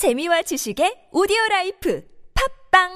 [0.00, 2.02] 재미와 지식의 오디오 라이프
[2.72, 2.88] 팝빵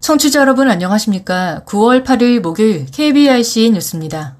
[0.00, 1.62] 청취자 여러분 안녕하십니까?
[1.64, 4.34] 9월 8일 목요일 KBIC 뉴스입니다.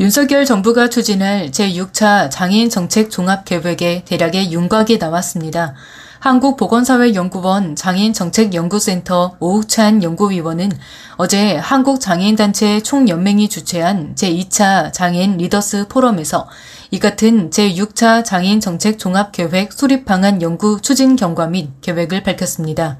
[0.00, 5.74] 윤석열 정부가 추진할 제6차 장애인 정책 종합 계획에 대략의 윤곽이 나왔습니다.
[6.20, 10.70] 한국보건사회연구원 장애인정책연구센터 오욱찬 연구위원은
[11.16, 16.46] 어제 한국장애인단체 총연맹이 주최한 제2차 장애인 리더스 포럼에서
[16.90, 22.98] 이 같은 제6차 장애인 정책 종합계획 수립 방안 연구 추진 경과 및 계획을 밝혔습니다.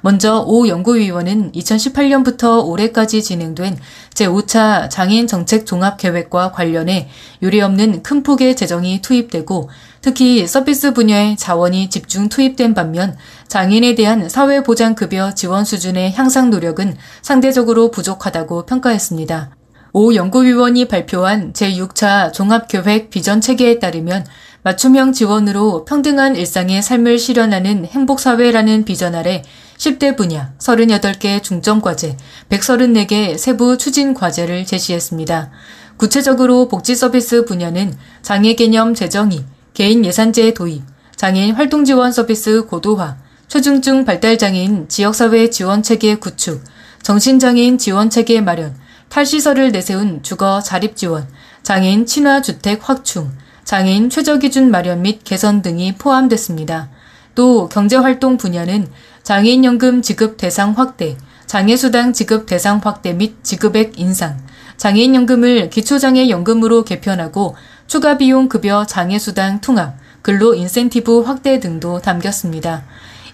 [0.00, 3.78] 먼저 오 연구위원은 2018년부터 올해까지 진행된
[4.14, 7.08] 제5차 장애인 정책 종합 계획과 관련해
[7.42, 9.68] 유례없는 큰 폭의 재정이 투입되고
[10.02, 13.16] 특히 서비스 분야의 자원이 집중 투입된 반면
[13.46, 19.54] 장애인에 대한 사회보장급여 지원 수준의 향상 노력은 상대적으로 부족하다고 평가했습니다.
[19.92, 24.26] 오 연구위원이 발표한 제6차 종합계획 비전 체계에 따르면
[24.64, 29.42] 맞춤형 지원으로 평등한 일상의 삶을 실현하는 행복사회라는 비전 아래
[29.76, 32.16] 10대 분야 38개 중점과제,
[32.48, 35.50] 134개 세부 추진 과제를 제시했습니다.
[35.96, 39.44] 구체적으로 복지 서비스 분야는 장애 개념 재정의,
[39.74, 40.82] 개인 예산제 도입,
[41.16, 43.16] 장애인 활동 지원 서비스 고도화,
[43.48, 46.62] 초중증 발달 장애인 지역사회 지원 체계 구축,
[47.02, 48.74] 정신장애인 지원 체계 마련,
[49.08, 51.26] 탈시설을 내세운 주거 자립 지원,
[51.62, 53.32] 장애인 친화 주택 확충,
[53.64, 56.90] 장애인 최저 기준 마련 및 개선 등이 포함됐습니다.
[57.34, 58.88] 또 경제활동 분야는
[59.22, 64.38] 장애인연금 지급 대상 확대, 장애수당 지급 대상 확대 및 지급액 인상,
[64.76, 67.54] 장애인연금을 기초장애연금으로 개편하고
[67.92, 72.84] 추가 비용 급여 장애수당 통합, 근로 인센티브 확대 등도 담겼습니다.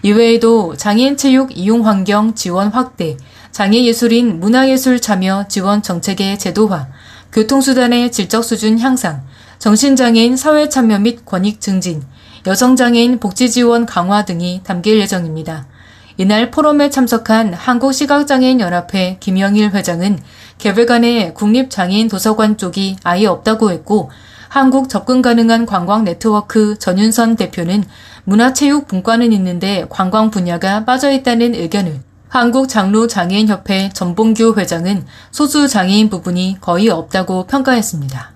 [0.03, 3.15] 이외에도 장애인 체육 이용 환경 지원 확대,
[3.53, 6.89] 장애예술인 문화예술 참여 지원 정책의 제도화,
[7.31, 9.23] 교통수단의 질적 수준 향상,
[9.59, 12.03] 정신장애인 사회 참여 및 권익 증진,
[12.45, 15.67] 여성장애인 복지 지원 강화 등이 담길 예정입니다.
[16.17, 20.19] 이날 포럼에 참석한 한국시각장애인연합회 김영일 회장은
[20.57, 24.11] 개회관에 국립장애인 도서관 쪽이 아예 없다고 했고
[24.49, 27.83] 한국 접근 가능한 관광 네트워크 전윤선 대표는
[28.23, 36.89] 문화체육 분과는 있는데 관광 분야가 빠져 있다는 의견을 한국장로장애인협회 전봉규 회장은 소수 장애인 부분이 거의
[36.89, 38.31] 없다고 평가했습니다.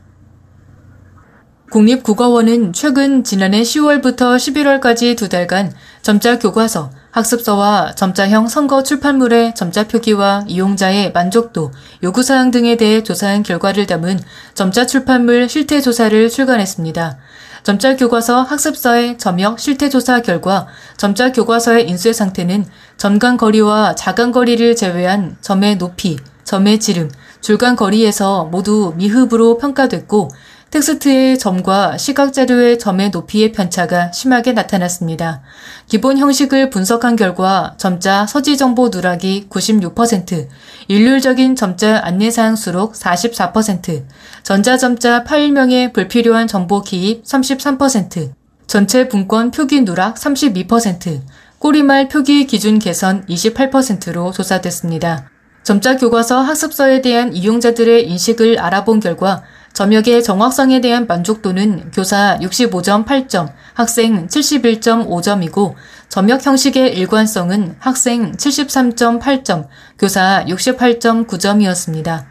[1.72, 5.73] 국립국어원은 최근 지난해 10월부터 11월까지 두 달간
[6.03, 13.85] 점자 교과서, 학습서와 점자형 선거 출판물의 점자 표기와 이용자의 만족도, 요구사항 등에 대해 조사한 결과를
[13.85, 14.19] 담은
[14.56, 17.18] 점자 출판물 실태조사를 출간했습니다.
[17.62, 20.66] 점자 교과서 학습서의 점역 실태조사 결과
[20.97, 22.66] 점자 교과서의 인쇄 상태는
[22.97, 30.29] 점간 거리와 자간 거리를 제외한 점의 높이, 점의 지름, 줄간 거리에서 모두 미흡으로 평가됐고
[30.73, 35.44] 텍스트의 점과 시각자료의 점의 높이의 편차가 심하게 나타났습니다.
[35.85, 40.47] 기본 형식을 분석한 결과 점자 서지 정보 누락이 96%,
[40.88, 44.06] 일률적인 점자 안내사항 수록 44%,
[44.41, 48.31] 전자점자 파일명의 불필요한 정보 기입 33%,
[48.66, 51.22] 전체 분권 표기 누락 32%,
[51.59, 55.29] 꼬리말 표기 기준 개선 28%로 조사됐습니다.
[55.61, 63.51] 점자 교과서 학습서에 대한 이용자들의 인식을 알아본 결과 점역의 정확성에 대한 만족도는 교사 65점 8점,
[63.73, 65.73] 학생 71.5점이고
[66.09, 69.67] 점역 형식의 일관성은 학생 73점 8점,
[69.97, 72.25] 교사 68.9점이었습니다.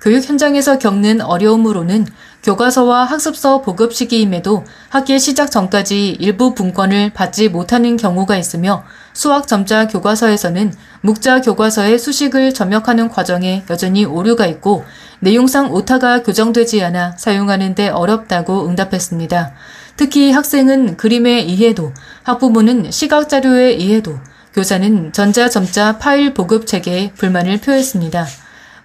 [0.00, 2.06] 교육 현장에서 겪는 어려움으로는
[2.42, 9.88] 교과서와 학습서 보급 시기임에도 학기 시작 전까지 일부 분권을 받지 못하는 경우가 있으며 수학 점자
[9.88, 10.72] 교과서에서는
[11.02, 14.84] 묵자 교과서의 수식을 점역하는 과정에 여전히 오류가 있고
[15.20, 19.52] 내용상 오타가 교정되지 않아 사용하는 데 어렵다고 응답했습니다.
[19.96, 21.92] 특히 학생은 그림의 이해도,
[22.22, 24.18] 학부모는 시각 자료의 이해도,
[24.54, 28.26] 교사는 전자점자 파일 보급 체계에 불만을 표했습니다.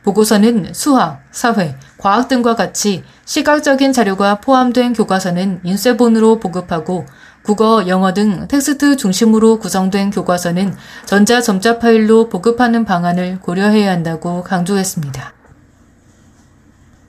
[0.04, 7.06] 보고서는 수학, 사회, 과학 등과 같이 시각적인 자료가 포함된 교과서는 인쇄본으로 보급하고
[7.44, 10.76] 국어, 영어 등 텍스트 중심으로 구성된 교과서는
[11.06, 15.33] 전자 점자 파일로 보급하는 방안을 고려해야 한다고 강조했습니다.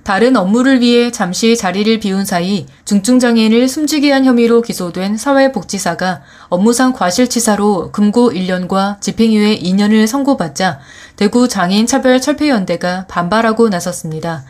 [0.05, 6.21] 다른 업무를 위해 잠시 자리를 비운 사이 중증장애인을 숨지게 한 혐의로 기소된 사회복지사가
[6.51, 10.79] 업무상 과실치사로 금고 1년과 집행유예 2년을 선고받자
[11.17, 14.45] 대구 장애인차별철폐연대가 반발하고 나섰습니다.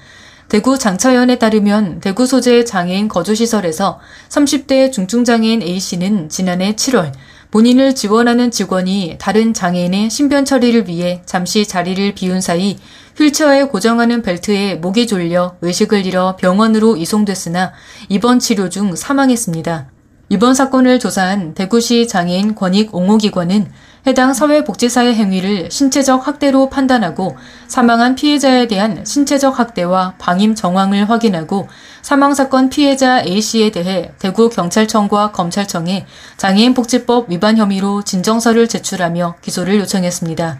[0.48, 7.12] 대구 장차연에 따르면 대구 소재 장애인 거주시설에서 30대 중증장애인 A씨는 지난해 7월
[7.54, 12.76] 본인을 지원하는 직원이 다른 장애인의 신변 처리를 위해 잠시 자리를 비운 사이
[13.16, 17.72] 휠체어에 고정하는 벨트에 목이 졸려 의식을 잃어 병원으로 이송됐으나
[18.08, 19.88] 입원 치료 중 사망했습니다.
[20.30, 23.70] 이번 사건을 조사한 대구시 장애인 권익 옹호기관은
[24.06, 27.36] 해당 사회복지사의 행위를 신체적 학대로 판단하고
[27.68, 31.68] 사망한 피해자에 대한 신체적 학대와 방임 정황을 확인하고
[32.02, 36.04] 사망사건 피해자 A씨에 대해 대구경찰청과 검찰청에
[36.36, 40.58] 장애인복지법 위반 혐의로 진정서를 제출하며 기소를 요청했습니다.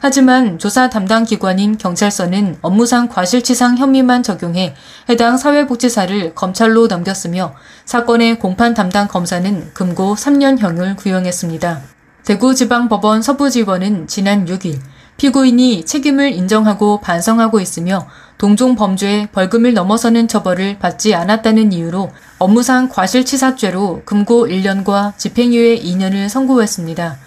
[0.00, 4.74] 하지만 조사 담당 기관인 경찰서는 업무상 과실치상 혐의만 적용해
[5.08, 7.54] 해당 사회복지사를 검찰로 넘겼으며
[7.86, 11.91] 사건의 공판 담당 검사는 금고 3년형을 구형했습니다.
[12.24, 14.78] 대구지방법원 서부지원은 지난 6일
[15.16, 18.06] 피고인이 책임을 인정하고 반성하고 있으며
[18.38, 27.18] 동종 범죄에 벌금을 넘어서는 처벌을 받지 않았다는 이유로 업무상 과실치사죄로 금고 1년과 집행유예 2년을 선고했습니다.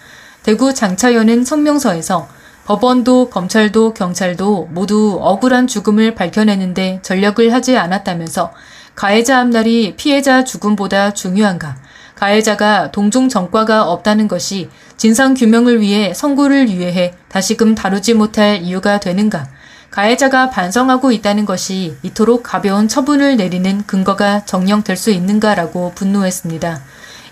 [0.44, 2.27] 대구 장차연은 성명서에서
[2.65, 8.51] 법원도 검찰도 경찰도 모두 억울한 죽음을 밝혀내는데 전력을 하지 않았다면서
[8.95, 11.77] 가해자 앞날이 피해자 죽음보다 중요한가?
[12.15, 19.47] 가해자가 동종 전과가 없다는 것이 진상 규명을 위해 선고를 유예해 다시금 다루지 못할 이유가 되는가?
[19.91, 26.81] 가해자가 반성하고 있다는 것이 이토록 가벼운 처분을 내리는 근거가 정령될 수 있는가라고 분노했습니다.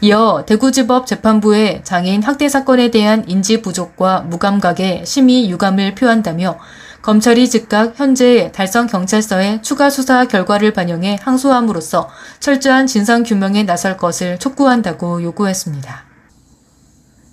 [0.01, 6.57] 이어 대구지법 재판부의 장애인 학대 사건에 대한 인지 부족과 무감각에 심히 유감을 표한다며
[7.03, 12.09] 검찰이 즉각 현재 달성 경찰서에 추가 수사 결과를 반영해 항소함으로써
[12.39, 16.05] 철저한 진상 규명에 나설 것을 촉구한다고 요구했습니다.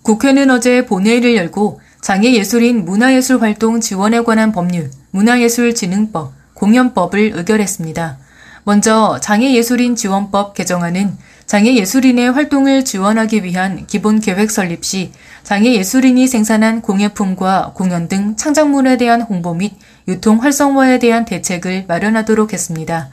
[0.02, 8.18] 국회는 어제 본회의를 열고 장애예술인 문화예술활동 지원에 관한 법률, 문화예술진흥법, 공연법을 의결했습니다.
[8.64, 11.16] 먼저 장애예술인 지원법 개정안은
[11.50, 15.10] 장애예술인의 활동을 지원하기 위한 기본 계획 설립 시
[15.42, 19.72] 장애예술인이 생산한 공예품과 공연 등 창작물에 대한 홍보 및
[20.06, 23.08] 유통 활성화에 대한 대책을 마련하도록 했습니다.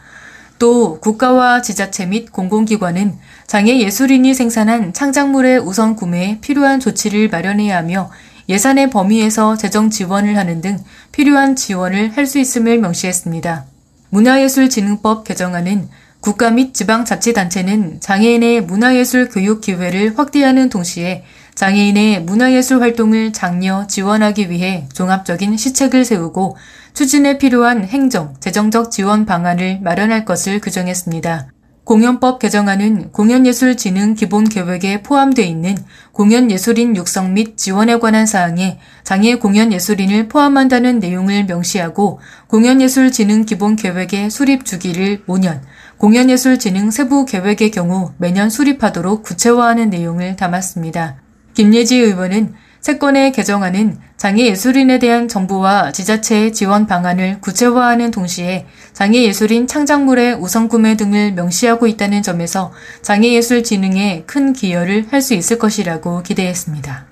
[0.60, 3.18] 또 국가와 지자체 및 공공기관은
[3.48, 8.12] 장애예술인이 생산한 창작물의 우선 구매에 필요한 조치를 마련해야 하며
[8.50, 10.78] 예산의 범위에서 재정 지원을 하는 등
[11.12, 13.66] 필요한 지원을 할 수 있음을 명시했습니다.
[14.12, 21.24] 문화예술진흥법 개정안은 국가 및 지방자치단체는 장애인의 문화예술 교육 기회를 확대하는 동시에
[21.56, 26.58] 장애인의 문화예술 활동을 장려 지원하기 위해 종합적인 시책을 세우고
[26.94, 31.48] 추진에 필요한 행정, 재정적 지원 방안을 마련할 것을 규정했습니다.
[31.88, 35.78] 공연법 개정안은 공연예술진흥 기본계획에 포함되어 있는
[36.12, 45.24] 공연예술인 육성 및 지원에 관한 사항에 장애 공연예술인을 포함한다는 내용을 명시하고 공연예술진흥 기본계획의 수립 주기를
[45.28, 45.62] 5년,
[45.98, 51.18] 공연예술진흥 세부 계획의 경우 매년 수립하도록 구체화하는 내용을 담았습니다.
[51.56, 60.36] 김예지 의원은 세 건의 개정안은 장애예술인에 대한 정부와 지자체의 지원 방안을 구체화하는 동시에 장애예술인 창작물의
[60.36, 62.72] 우선 구매 등을 명시하고 있다는 점에서
[63.02, 67.08] 장애예술 진흥에 큰 기여를 할 수 있을 것이라고 기대했습니다.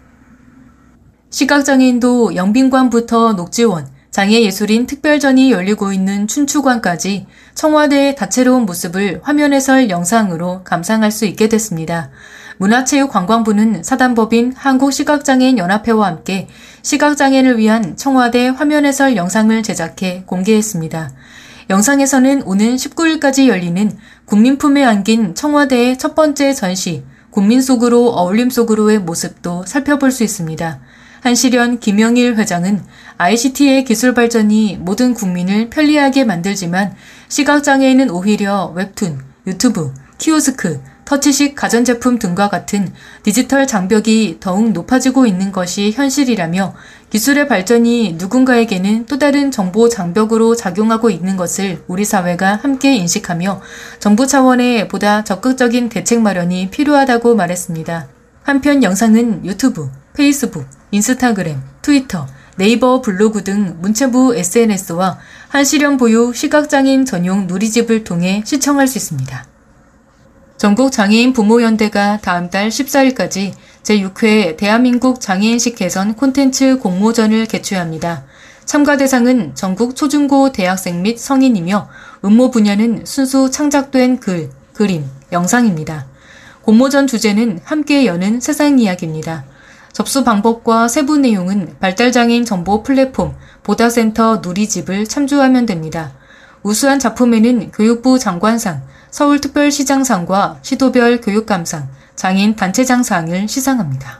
[1.31, 11.11] 시각장애인도 영빈관부터 녹지원, 장애예술인 특별전이 열리고 있는 춘추관까지 청와대의 다채로운 모습을 화면 에설 영상으로 감상할
[11.11, 12.11] 수 있게 됐습니다.
[12.55, 16.47] 문화체육관광부는 사단법인 한국시각장애인연합회와 함께
[16.81, 21.11] 시각장애인을 위한 청와대 화면 해설 영상을 제작해 공개했습니다.
[21.69, 23.91] 영상에서는 오는 19일까지 열리는
[24.23, 30.79] 국민품에 안긴 청와대의 첫 번째 전시, 국민 속으로 어울림 속으로의 모습도 살펴볼 수 있습니다.
[31.25, 32.83] 한시련 김영일 회장은
[33.17, 36.93] ICT의 기술 발전이 모든 국민을 편리하게 만들지만
[37.29, 45.91] 시각장애인은 오히려 웹툰, 유튜브, 키오스크, 터치식 가전제품 등과 같은 디지털 장벽이 더욱 높아지고 있는 것이
[45.95, 46.75] 현실이라며
[47.09, 53.63] 기술의 발전이 누군가에게는 또 다른 정보 장벽으로 작용하고 있는 것을 우리 사회가 함께 인식하며
[53.99, 58.09] 정부 차원의 보다 적극적인 대책 마련이 필요하다고 말했습니다.
[58.43, 65.19] 한편 영상은 유튜브, 페이스북, 인스타그램, 트위터, 네이버 블로그 등 문체부 SNS와
[65.49, 69.45] 한시령 보유 시각장애인 전용 누리집을 통해 시청할 수 있습니다.
[70.57, 73.53] 전국 장애인 부모연대가 다음 달 14일까지
[73.83, 78.23] 제6회 대한민국 장애인식 개선 콘텐츠 공모전을 개최합니다.
[78.63, 81.89] 참가 대상은 전국 초중고 대학생 및 성인이며
[82.23, 86.07] 음모 분야는 순수 창작된 글, 그림, 영상입니다.
[86.63, 89.45] 공모전 주제는 함께 여는 세상 이야기입니다.
[89.95, 93.33] 접수 방법과 세부 내용은 발달장애인 정보 플랫폼
[93.63, 96.11] 보다센터 누리집을 참조하면 됩니다.
[96.63, 104.19] 우수한 작품에는 교육부 장관상, 서울특별시장상과 시도별 교육감상, 장인 단체장상을 시상합니다.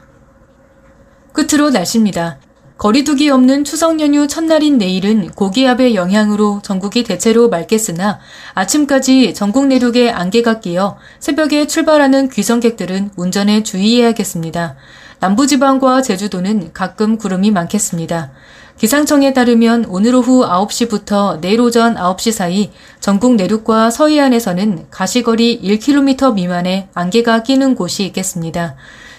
[1.34, 2.40] 끝으로 날씨입니다.
[2.78, 8.20] 거리두기 없는 추석 연휴 첫날인 내일은 고기압의 영향으로 전국이 대체로 맑겠으나
[8.54, 14.78] 아침까지 전국 내륙에 안개가 끼어 새벽에 출발하는 귀성객들은 운전에 주의해야겠습니다.
[15.20, 18.32] 남부지방과 제주도는 가끔 구름이 많겠습니다.
[18.78, 26.90] 기상청에 따르면 오늘 오후 9시부터 내일 오전 9시 사이 전국 내륙과 서해안에서는 가시거리 1km 미만의
[26.94, 28.76] 안개가 끼는 곳이 있겠습니다.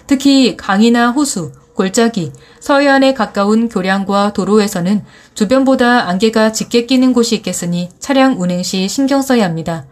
[0.07, 8.41] 특히 강이나 호수, 골짜기, 서해안에 가까운 교량과 도로에서는 주변보다 안개가 짙게 끼는 곳이 있겠으니 차량
[8.41, 9.87] 운행 시 신경 써야 합니다.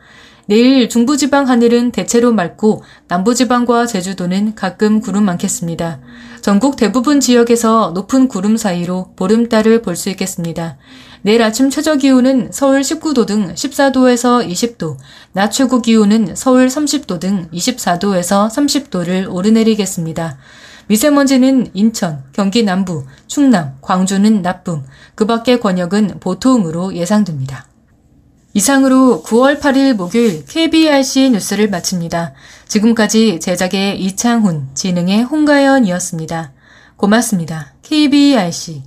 [0.47, 6.01] 내일 중부지방 하늘은 대체로 맑고 남부지방과 제주도는 가끔 구름 많겠습니다.
[6.43, 10.77] 전국 대부분 지역에서 높은 구름 사이로 보름달을 볼 수 있겠습니다.
[11.23, 14.99] 내일 아침 최저 기온은 서울 19도 등 14도에서 20도,
[15.33, 20.37] 낮 최고 기온은 서울 30도 등 24도에서 30도를 오르내리겠습니다.
[20.89, 24.83] 미세먼지는 인천, 경기 남부, 충남, 광주는 나쁨,
[25.15, 27.65] 그 밖의 권역은 보통으로 예상됩니다.
[28.55, 32.35] 이상으로 9월 8일 목요일 KBRC 뉴스를 마칩니다.
[32.69, 36.53] 지금까지 제작의 이창훈, 진행의 홍가연이었습니다.
[36.97, 37.73] 고맙습니다.
[37.83, 38.83] KBRC